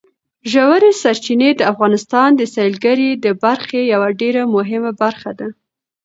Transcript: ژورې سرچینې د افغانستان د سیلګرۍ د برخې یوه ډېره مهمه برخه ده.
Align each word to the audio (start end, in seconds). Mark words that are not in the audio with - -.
ژورې 0.51 0.91
سرچینې 1.01 1.49
د 1.55 1.61
افغانستان 1.71 2.29
د 2.35 2.41
سیلګرۍ 2.53 3.09
د 3.25 3.27
برخې 3.43 3.81
یوه 3.93 4.09
ډېره 4.21 4.43
مهمه 4.55 4.91
برخه 5.01 5.31
ده. 5.39 5.47